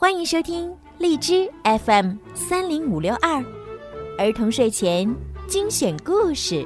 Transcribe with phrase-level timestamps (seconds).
[0.00, 3.44] 欢迎收听荔枝 FM 三零五六二
[4.16, 5.12] 儿童睡前
[5.48, 6.64] 精选故事。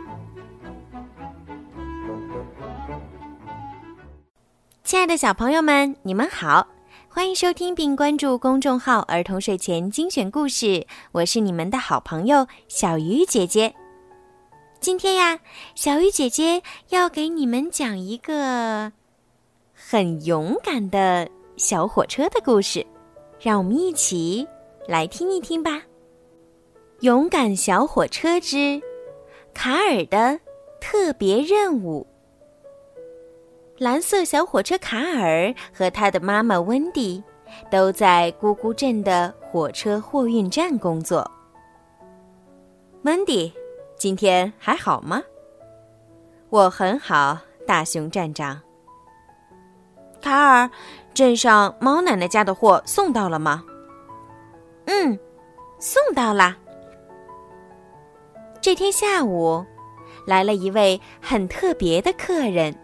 [4.85, 6.69] 亲爱的小朋友们，你们好，
[7.09, 13.75] 欢迎收听并关注公众号“儿童睡前精选故事”，我是你们的好朋友小鱼姐姐。
[14.79, 15.39] 今天呀，
[15.75, 18.93] 小鱼姐姐要给你们讲一个
[19.73, 21.27] 很勇敢的
[21.57, 22.87] 小火车的故事。
[23.43, 24.47] 让我们一起
[24.87, 25.71] 来听一听吧，
[27.01, 28.81] 《勇敢小火车之
[29.53, 30.39] 卡尔的
[30.81, 32.07] 特别任务》。
[33.79, 37.21] 蓝色小火车卡尔和他的妈妈温蒂
[37.69, 41.29] 都在咕咕镇的火车货运站工作。
[43.03, 43.53] 温迪，
[43.97, 45.21] 今天还好吗？
[46.49, 48.61] 我很好，大熊站长。
[50.23, 50.71] 卡尔。
[51.15, 53.63] 镇上猫奶奶家的货送到了吗？
[54.87, 55.19] 嗯，
[55.79, 56.57] 送到啦。
[58.63, 59.63] 这天下午，
[60.27, 62.75] 来了一位很特别的客人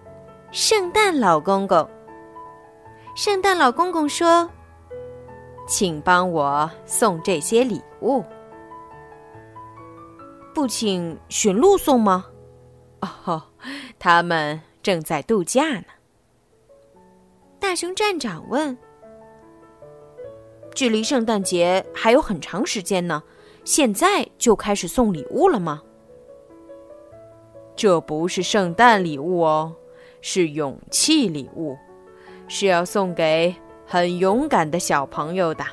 [0.52, 1.88] ——圣诞老公公。
[3.14, 4.46] 圣诞老公公说
[5.66, 8.22] ：“请帮我送这些礼物。”
[10.52, 12.26] 不请驯鹿送吗？
[13.24, 13.42] 哦，
[13.98, 15.84] 他们正在度假呢。
[17.60, 18.76] 大熊站长问
[20.74, 23.22] ：“距离圣诞节还有很长时间呢，
[23.64, 25.82] 现在就开始送礼物了吗？”
[27.76, 29.74] 这不是圣诞礼物哦，
[30.20, 31.76] 是勇气礼物，
[32.48, 33.54] 是要送给
[33.86, 35.64] 很勇敢的小朋友的。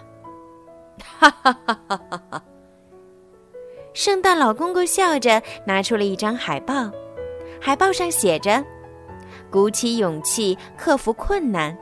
[1.03, 2.43] 哈哈哈哈哈哈！
[3.93, 6.91] 圣诞老公公笑着拿出了一张海报，
[7.59, 8.63] 海报上写着
[9.49, 11.75] ：“鼓起勇气，克服困难。”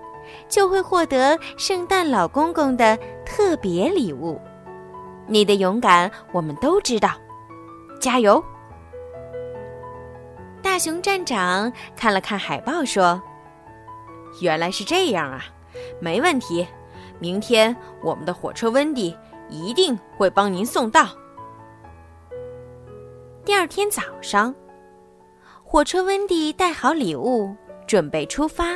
[0.48, 4.40] 就会获得圣诞老公公的特别礼物。
[5.28, 7.12] 你的勇敢我们都知道，
[8.00, 8.42] 加油！
[10.62, 13.22] 大熊站长看了看海报，说
[14.40, 15.44] ：“原来是这样啊，
[16.00, 16.66] 没问题。
[17.20, 19.16] 明天我们的火车温迪
[19.50, 21.10] 一定会帮您送到。”
[23.44, 24.56] 第二天早上，
[25.64, 27.54] 火车温迪带好礼物，
[27.94, 28.76] 准备出发。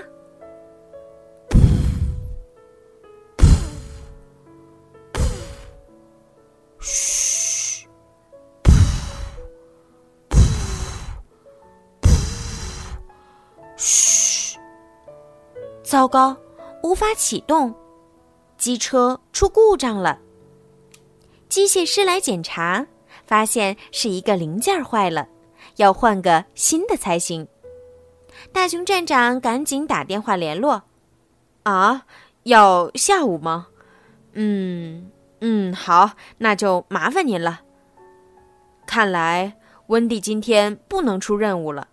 [15.82, 16.38] 糟糕，
[16.84, 17.74] 无法启动，
[18.60, 20.20] 机车出故障了。
[21.50, 22.86] 机械师来检查，
[23.26, 25.28] 发现是一个零件坏了，
[25.78, 27.48] 要换个新的才行。
[28.52, 30.84] 大熊站长赶紧打电话联络。
[31.64, 32.06] 啊，
[32.44, 33.68] 要下午吗？
[34.34, 35.12] 嗯
[35.42, 37.62] 嗯，好，那就麻烦您了。
[38.86, 41.88] 看来温蒂今天不能出任务了。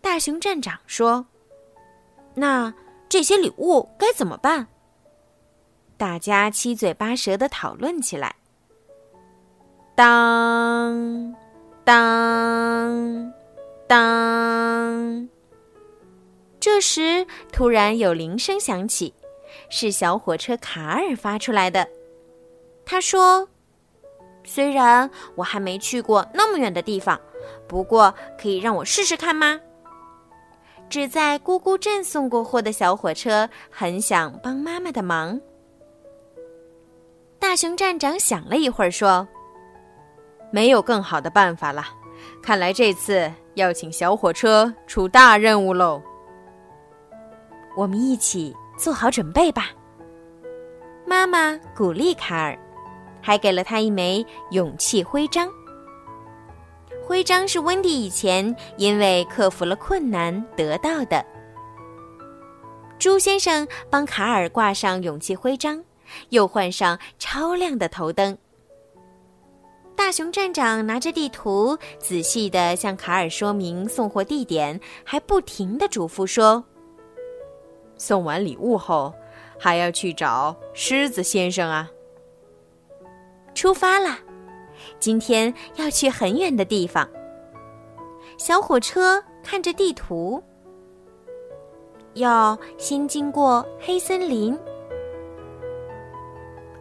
[0.00, 1.26] 大熊站长说
[2.34, 2.74] ：“那。”
[3.08, 4.66] 这些礼物该怎么办？
[5.96, 8.34] 大家七嘴八舌的讨论起来。
[9.94, 11.32] 当
[11.84, 13.32] 当
[13.86, 15.28] 当，
[16.66, 19.14] 这时突然有铃声响起，
[19.70, 21.88] 是小火车卡尔发出来的。
[22.84, 23.48] 他说
[24.42, 27.20] ：“虽然我还没去过那么远的地方，
[27.68, 29.60] 不过可以让我试试看吗？”
[30.90, 35.40] 只在咕咕镇送过货的小火车很想帮妈妈的忙。
[37.38, 39.28] 大熊站长想了一会儿，说
[40.50, 41.84] ：“没有更好的办法了，
[42.42, 46.02] 看来这次要请小火车出大任务喽。
[47.76, 49.70] 我们一起做好准备吧。”
[51.06, 52.58] 妈妈鼓励卡尔，
[53.22, 55.48] 还给了他一枚勇气徽章。
[57.06, 61.24] 徽章是温蒂以前因为克服了困难得到的。
[62.98, 65.84] 朱先生帮卡尔挂上勇气徽章，
[66.30, 68.36] 又换上超亮的头灯。
[69.94, 76.64] 大熊站长拿着地图，仔细的向卡尔说明送货地点，还不停的嘱咐说
[77.96, 79.12] ：“送完礼物后，
[79.58, 81.90] 还要去找狮子先生啊。”
[83.54, 84.18] 出发了。
[85.00, 87.08] 今天要去很远的地方。
[88.36, 90.42] 小火车看着地图，
[92.12, 94.56] 要先经过黑森林。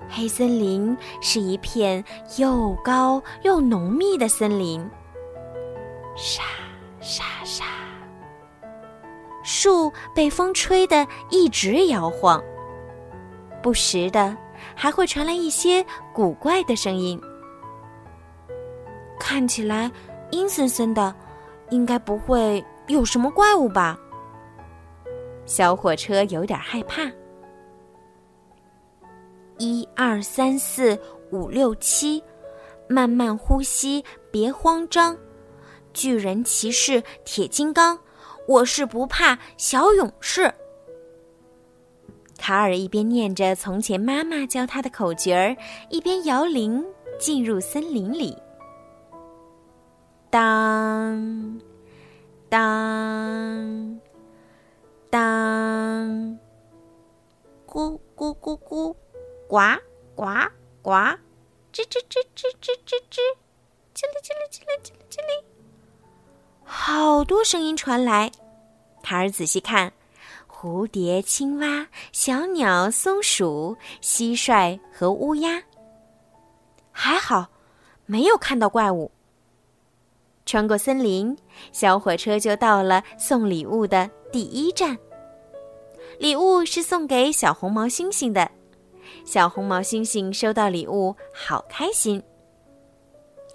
[0.09, 2.03] 黑森林是一片
[2.37, 4.85] 又高又浓密的森林，
[6.17, 6.43] 沙
[6.99, 7.63] 沙沙，
[9.45, 12.43] 树被风吹得一直摇晃。
[13.61, 14.35] 不时的
[14.75, 17.21] 还会传来一些古怪的声音，
[19.19, 19.89] 看起来
[20.31, 21.15] 阴森森的，
[21.69, 23.97] 应该不会有什么怪物吧？
[25.45, 27.03] 小火车有点害怕。
[29.57, 30.99] 一二三四
[31.31, 32.21] 五六七，
[32.89, 35.15] 慢慢呼吸，别慌张。
[35.93, 37.97] 巨人骑士铁金刚，
[38.47, 40.53] 我是不怕小勇士。
[42.37, 45.57] 卡尔一边念着从前妈妈教他的口诀儿，
[45.89, 46.85] 一边摇铃
[47.17, 48.37] 进入森林里。
[50.29, 51.59] 当，
[52.49, 53.99] 当，
[55.09, 56.39] 当，
[57.65, 58.93] 咕咕咕咕，
[59.47, 59.57] 呱
[60.13, 60.25] 呱
[60.81, 60.91] 呱，
[61.71, 63.19] 吱吱吱吱吱吱吱，
[63.95, 65.54] 叽里叽里叽里叽里叽里。
[66.65, 68.31] 好多声音传来，
[69.03, 69.93] 卡尔仔细看，
[70.49, 75.61] 蝴蝶、青蛙、小鸟、松鼠、蟋蟀和乌鸦。
[76.91, 77.47] 还好，
[78.07, 79.11] 没有看到怪物。
[80.45, 81.37] 穿过森林，
[81.71, 84.97] 小火车就到了送礼物的第一站。
[86.19, 88.49] 礼物是送给小红毛猩猩的，
[89.23, 92.21] 小红毛猩猩收到礼物，好开心。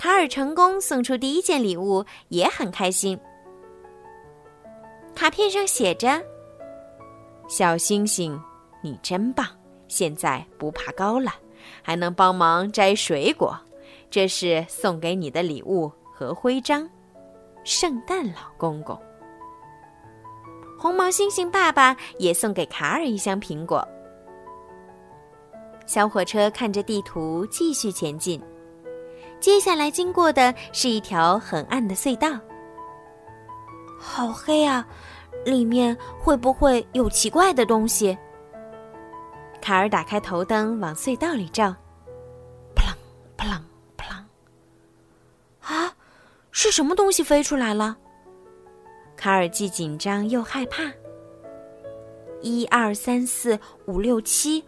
[0.00, 3.20] 卡尔成功送出第一件礼物，也很开心。
[5.14, 6.22] 卡片上写着
[7.50, 8.40] ：“小星星，
[8.82, 9.46] 你真棒！
[9.88, 11.34] 现在不怕高了，
[11.82, 13.54] 还能帮忙摘水果。
[14.08, 16.88] 这是送给你的礼物和徽章。
[17.62, 18.98] 圣诞老公公，
[20.78, 23.86] 红毛猩猩爸爸也送给卡尔一箱苹果。”
[25.84, 28.42] 小火车看着地图，继续前进。
[29.40, 32.38] 接下来经过的是一条很暗的隧道，
[33.98, 34.86] 好黑啊！
[35.46, 38.16] 里面会不会有奇怪的东西？
[39.62, 41.74] 卡尔打开头灯往隧道里照，
[42.74, 42.94] 扑棱
[43.36, 43.64] 扑棱
[43.96, 44.26] 扑棱！
[45.60, 45.94] 啊，
[46.50, 47.96] 是什么东西飞出来了？
[49.16, 50.82] 卡尔既紧张又害怕。
[52.42, 54.64] 一二三四五六七，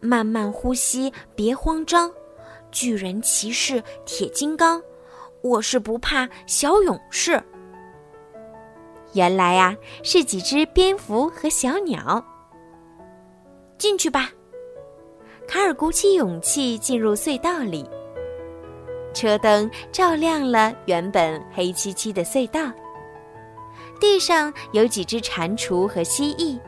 [0.00, 2.10] 慢慢呼吸，别慌张。
[2.74, 4.82] 巨人骑士铁金刚，
[5.42, 7.40] 我是不怕小勇士。
[9.12, 12.22] 原来呀，是几只蝙蝠和小鸟。
[13.78, 14.28] 进去吧，
[15.46, 17.88] 卡尔鼓起勇气进入隧道里。
[19.14, 22.72] 车灯照亮了原本黑漆漆的隧道。
[24.00, 26.58] 地上有几只蟾蜍和蜥蜴，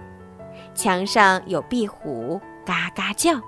[0.73, 3.41] 墙上有壁虎嘎嘎叫。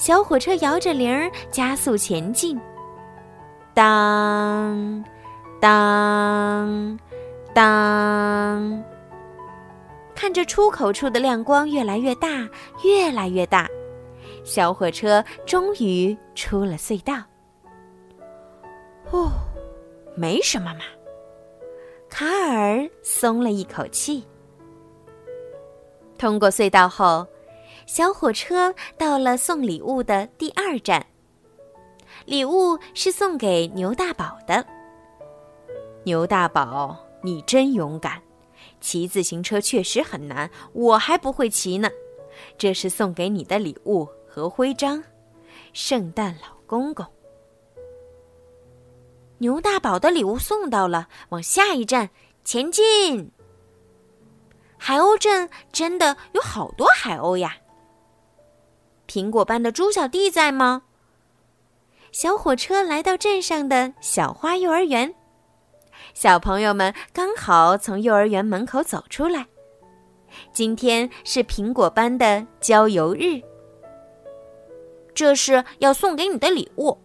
[0.00, 2.58] 小火车摇着铃儿加速前进，
[3.74, 5.04] 当，
[5.60, 6.98] 当，
[7.52, 8.82] 当。
[10.14, 12.48] 看着出口处的亮光越来越大，
[12.82, 13.68] 越来越大，
[14.42, 17.22] 小火车终于出了隧道。
[19.10, 19.30] 哦，
[20.16, 20.80] 没什么嘛。
[22.08, 24.26] 卡尔松了一口气。
[26.16, 27.26] 通过隧道后。
[27.92, 31.04] 小火车到了送礼物的第二站。
[32.24, 34.64] 礼物是送给牛大宝的。
[36.04, 38.22] 牛大宝，你真勇敢！
[38.80, 41.90] 骑自行车确实很难，我还不会骑呢。
[42.56, 45.02] 这是送给你的礼物和徽章，
[45.72, 47.04] 圣诞老公公。
[49.38, 52.08] 牛大宝的礼物送到了，往下一站
[52.44, 53.32] 前进。
[54.78, 57.56] 海鸥镇真的有好多海鸥呀！
[59.10, 60.82] 苹果班的猪小弟在吗？
[62.12, 65.12] 小火车来到镇上的小花幼儿园，
[66.14, 69.48] 小朋友们刚好从幼儿园门口走出来。
[70.52, 73.42] 今天是苹果班的郊游日，
[75.12, 76.96] 这是要送给你的礼物。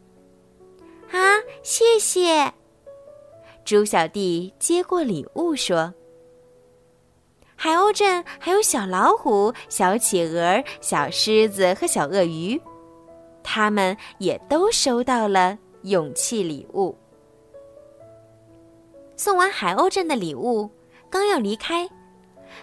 [1.09, 1.17] 啊，
[1.63, 2.53] 谢谢！
[3.63, 5.91] 猪小弟接过礼物说。
[7.65, 12.61] 海鸥镇还有小老虎、小企鹅、小狮子和小鳄鱼，
[13.41, 16.95] 他们也都收到了勇气礼物。
[19.17, 20.69] 送完海鸥镇的礼物，
[21.09, 21.89] 刚要离开，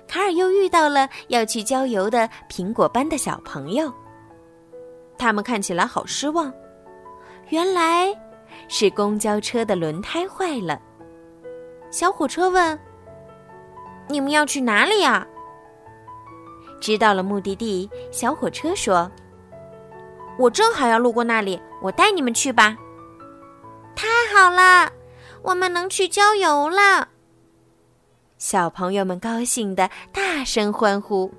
[0.06, 3.92] 卡尔又遇到了要去郊游的苹果班的小朋友，
[5.18, 6.54] 他们看起来好失望。
[7.49, 8.06] 原来
[8.68, 10.80] 是公交车的轮胎坏了。
[11.90, 12.78] 小火车问。
[14.12, 15.26] 你们要去哪里呀？
[16.81, 19.11] 知道了目的地，小火车说
[20.38, 22.76] ：“我正好要路过那里，我带你们去吧。”
[23.95, 24.90] 太好了，
[25.42, 27.09] 我们能去郊游了！
[28.37, 31.33] 小朋友们高兴的大声欢呼。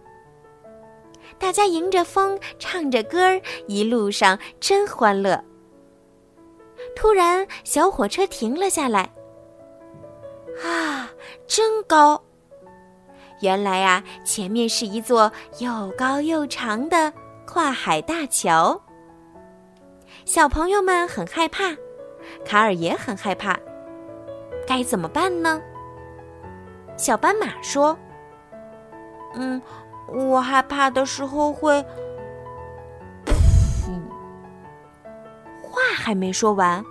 [1.38, 5.44] 大家迎着风唱着歌儿，一路上真欢乐。
[6.96, 9.12] 突然，小火车停了下来。
[10.64, 11.10] 啊，
[11.48, 12.24] 真高！
[13.44, 17.12] 原来呀，前面是一座又高又长的
[17.46, 18.82] 跨海大桥。
[20.24, 21.76] 小朋友们很害怕，
[22.46, 23.60] 卡尔也很害怕。
[24.66, 25.62] 该怎么办呢？
[26.96, 27.98] 小斑马说
[29.36, 29.62] ：“嗯，
[30.08, 31.86] 我害怕的时候会……”
[35.62, 36.82] 话还没说完，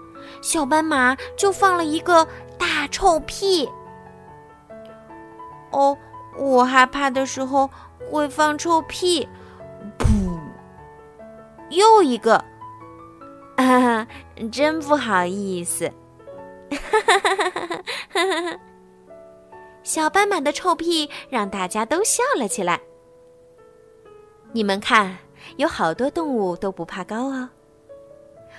[0.42, 2.28] 小斑马就放了一个
[2.58, 3.66] 大臭屁。
[5.70, 5.96] 哦，
[6.36, 7.68] 我害怕的时候
[8.10, 9.28] 会放臭屁。
[9.98, 10.38] 噗！
[11.70, 12.36] 又一个，
[13.56, 14.06] 哈哈，
[14.50, 15.90] 真不好意思。
[16.70, 17.70] 哈哈哈哈
[18.10, 18.60] 哈哈！
[19.82, 22.80] 小斑马的臭屁让大家都笑了起来。
[24.52, 25.16] 你们看，
[25.56, 27.48] 有好多动物都不怕高哦。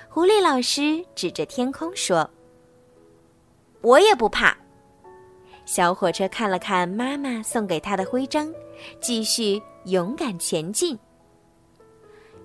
[0.08, 2.28] 狐狸老师指着天空说
[3.80, 4.56] ：“我也不怕。”
[5.64, 8.52] 小火车看了看妈妈送给他的徽章，
[9.00, 10.98] 继续勇敢前进。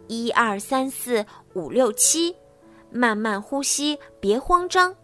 [0.08, 2.36] 一二三四五六七，
[2.90, 4.96] 慢慢呼吸，别慌张。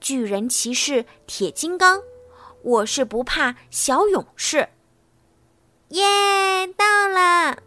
[0.00, 2.00] 巨人骑士铁金刚，
[2.62, 4.68] 我是不怕小勇士。
[5.88, 7.58] 耶，到了！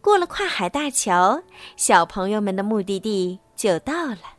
[0.00, 1.42] 过了跨海大桥，
[1.76, 4.37] 小朋友们的目的地就到了。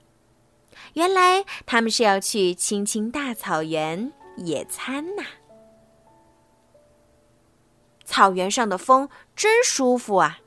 [0.93, 5.23] 原来他们是要去青青大草原野餐呐。
[8.05, 10.39] 草原上的风真舒服啊，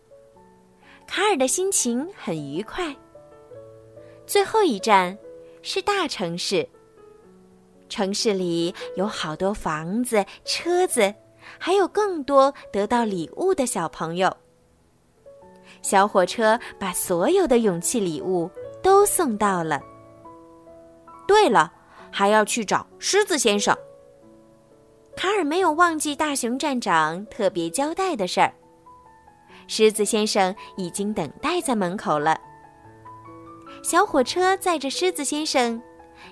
[1.07, 2.97] 卡尔的心情很愉快。
[4.27, 5.19] 最后一站。
[5.63, 6.69] 是大城市。
[7.89, 11.15] 城市里有好多房子、车子，
[11.59, 14.37] 还有更多得到礼物的小朋友。
[15.81, 18.51] 小火车把所有的勇气礼物
[18.83, 19.81] 都送到了。
[21.33, 21.73] 对了，
[22.11, 23.75] 还要去找狮子先生。
[25.17, 28.53] 卡尔没有忘记大熊站长特别交代的事儿。
[29.67, 32.39] 狮子先生已经等待在门口了。
[33.83, 35.83] 小火车载着狮子先生，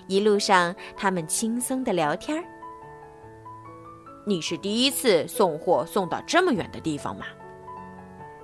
[0.05, 2.43] 一路上他们轻松的聊天儿。
[4.27, 7.25] 你是第一次送货送到这么远的地方吗？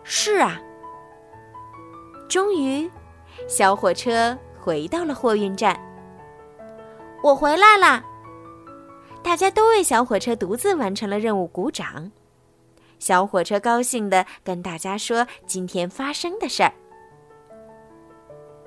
[0.04, 0.60] 是啊。
[2.28, 2.90] 终于，
[3.48, 5.80] 小火车回到了货运站。
[7.24, 8.04] 我回来啦！
[9.24, 12.12] 大家都为小火车独自完成了任务鼓掌。
[13.00, 16.74] 小火车高兴的跟大家说今天发生的事儿。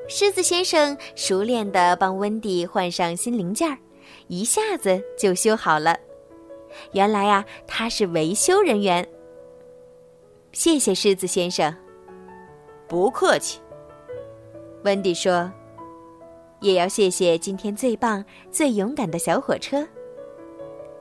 [0.08, 3.78] 狮子先生熟练地帮温迪换上新零件儿，
[4.26, 5.96] 一下子就修好了。
[6.92, 9.06] 原来呀，他是维修人员。
[10.52, 11.74] 谢谢狮子先生。
[12.88, 13.60] 不客气。
[14.82, 15.50] 温迪说
[16.60, 19.86] ：“也要谢谢今天最棒、最勇敢的小火车。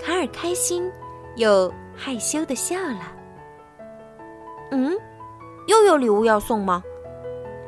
[0.00, 0.90] 卡尔开心
[1.36, 3.12] 又害羞的笑了。
[4.70, 4.92] 嗯，
[5.66, 6.82] 又有礼物要送吗？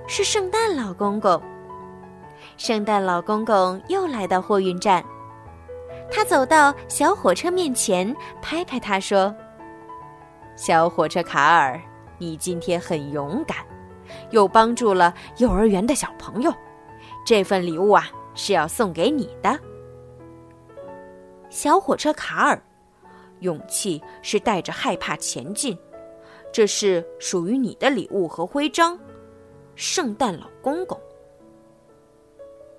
[0.06, 1.40] 是圣诞老公公。
[2.56, 5.04] 圣诞老公公又来到货运站，
[6.10, 9.34] 他走到小火车面前，拍拍他说
[10.56, 11.80] ：“小火车卡尔，
[12.18, 13.58] 你今天很勇敢，
[14.30, 16.52] 又帮助了幼儿园的小朋友。
[17.24, 19.58] 这份礼物啊，是要送给你的。”
[21.50, 22.62] 小火车卡尔，
[23.40, 25.76] 勇气是带着害怕前进，
[26.52, 28.98] 这是属于你的礼物和徽章。
[29.74, 31.00] 圣诞老公公，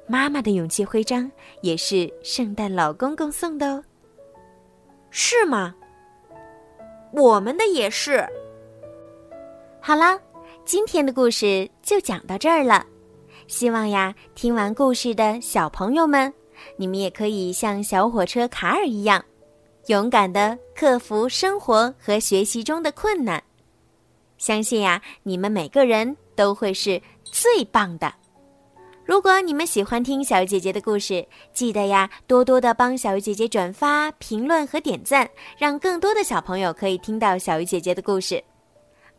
[0.07, 1.31] 妈妈的勇气徽章
[1.61, 3.83] 也是圣诞老公公送的哦。
[5.09, 5.75] 是吗？
[7.11, 8.25] 我们的也是。
[9.81, 10.19] 好啦，
[10.71, 12.85] 今天的故事就讲到这儿了。
[13.49, 16.33] 希望呀，听完故事的小朋友们，
[16.77, 19.21] 你们也可以像小火车卡尔一样，
[19.87, 23.43] 勇敢的克服生活和学习中的困难。
[24.37, 26.15] 相信呀，你们每个人。
[26.37, 28.13] 都会是最棒的。
[29.03, 38.41] 如果你们喜欢听小鱼姐姐的故事，记得呀，多多的帮小鱼姐姐转发、评论和点赞，让更多的小朋友可以听到小鱼姐姐的故事。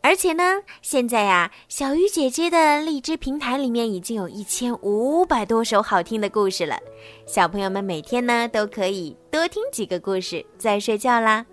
[0.05, 6.77] 而且呢，现在呀，小鱼姐姐的荔枝平台里面已经有一千五百多首好听的故事了，
[7.25, 11.45] 小朋友们每天呢都可以多听几个故事再睡觉啦。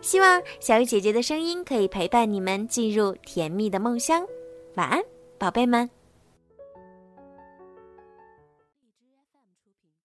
[0.00, 4.24] 希望小鱼姐姐的声音可以陪伴你们进入甜蜜的梦乡。
[4.76, 5.02] 晚安。
[5.36, 5.95] 宝贝们。